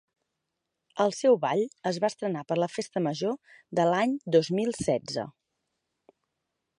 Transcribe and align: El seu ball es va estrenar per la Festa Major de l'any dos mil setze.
El 1.03 1.11
seu 1.17 1.35
ball 1.43 1.61
es 1.91 1.99
va 2.05 2.09
estrenar 2.13 2.41
per 2.51 2.57
la 2.61 2.69
Festa 2.77 3.05
Major 3.09 3.37
de 3.81 3.87
l'any 3.91 4.17
dos 4.37 4.53
mil 4.61 4.73
setze. 4.81 5.27